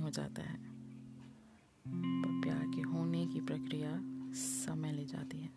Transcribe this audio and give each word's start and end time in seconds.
हो 0.00 0.10
जाता 0.10 0.42
है। 0.42 0.58
पर 2.22 2.40
प्यार 2.42 2.66
के 2.74 2.80
होने 2.80 3.26
की 3.26 3.40
प्रक्रिया 3.40 4.00
समय 4.32 4.92
ले 4.92 5.04
जाती 5.04 5.38
है। 5.38 5.48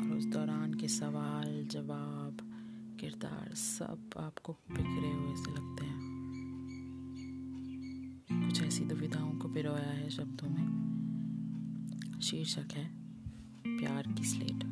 और 0.00 0.16
उस 0.16 0.24
दौरान 0.24 0.74
के 0.74 0.88
सवाल, 0.88 1.66
जवाब, 1.66 2.38
किरदार 3.00 3.54
सब 3.54 4.10
आपको 4.18 4.52
बिखरे 4.52 5.12
हुए 5.12 5.36
से 5.36 5.50
लगते 5.50 5.86
हैं। 5.86 6.06
कुछ 8.32 8.62
ऐसी 8.62 8.84
दुविधाओं 8.84 9.38
को 9.38 9.48
पिरोया 9.48 9.90
है 9.90 10.10
शब्दों 10.10 10.48
में। 10.48 10.86
शीर्षक 12.22 12.68
है, 12.72 12.90
प्यार 13.78 14.12
की 14.12 14.24
स्लेट। 14.24 14.62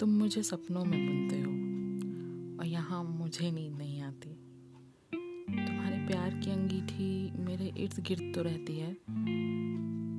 तुम 0.00 0.10
मुझे 0.10 0.42
सपनों 0.42 0.84
में 0.84 1.06
बुनते 1.06 1.42
हो। 1.42 1.47
यहाँ 2.68 3.02
मुझे 3.04 3.50
नींद 3.50 3.76
नहीं 3.78 4.00
आती। 4.02 4.30
तुम्हारे 5.66 5.96
प्यार 6.06 6.34
की 6.34 6.50
अंगीठी 6.50 7.30
मेरे 7.38 7.66
इर्द 7.78 8.00
गिर्द 8.00 8.32
तो 8.34 8.42
रहती 8.42 8.76
है, 8.78 8.96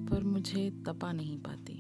पर 0.10 0.24
मुझे 0.24 0.70
तपा 0.88 1.12
नहीं 1.12 1.38
पाती। 1.38 1.74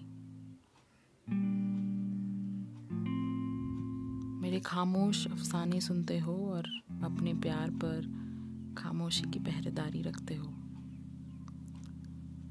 मेरे 4.41 4.59
खामोश 4.59 5.25
अफसाने 5.27 5.81
सुनते 5.81 6.19
हो 6.19 6.35
और 6.51 6.67
अपने 7.03 7.33
प्यार 7.33 7.69
पर 7.83 8.01
खामोशी 8.77 9.29
की 9.31 9.39
पहरेदारी 9.39 10.01
रखते 10.01 10.35
हो। 10.35 10.47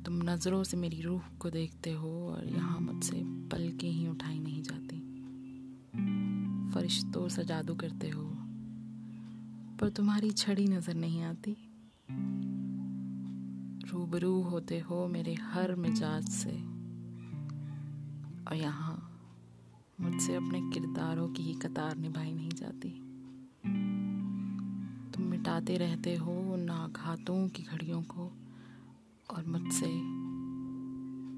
तुम 0.05 0.21
नज़रों 0.23 0.63
से 0.65 0.77
मेरी 0.77 1.01
रूह 1.01 1.23
को 1.41 1.51
देखते 1.51 1.93
हो 1.93 2.11
और 2.29 2.47
यहाँ 2.47 2.81
मुझसे 2.81 3.23
पलके 3.25 3.87
ही 3.87 4.07
उठाई 4.09 4.39
नहीं 4.39 4.58
फरिश्तों 6.79 7.29
सा 7.29 7.43
जादू 7.43 7.75
करते 7.75 8.09
हो, 8.09 8.25
पर 9.81 9.89
तुम्हारी 9.89 10.31
छड़ी 10.31 10.67
नज़र 10.67 10.95
नहीं 10.95 11.23
आती। 11.23 11.57
रूबरू 13.85 14.31
होते 14.43 14.79
हो 14.79 15.07
मेरे 15.09 15.35
हर 15.35 15.75
मिजाज 15.75 16.29
से, 16.29 16.51
और 18.45 18.55
यहाँ 18.55 18.95
मुझसे 20.01 20.35
अपने 20.35 20.61
किरदारों 20.71 21.29
की 21.29 21.43
ही 21.43 21.55
कतार 21.55 21.97
निभाई 21.97 22.33
नहीं 22.33 22.51
जाती। 22.51 22.91
तुम 25.13 25.25
मिटाते 25.25 25.77
रहते 25.77 26.17
हो 26.17 26.39
उन 26.53 26.71
आघातों 26.71 27.49
की 27.49 27.63
घड़ियों 27.63 28.03
को, 28.03 28.31
और 29.31 29.47
मुझसे 29.47 29.91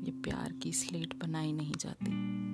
ये 0.05 0.21
प्यार 0.21 0.53
की 0.53 0.73
स्लेट 0.73 1.19
बनाई 1.23 1.53
नहीं 1.53 1.75
जाती। 1.79 2.50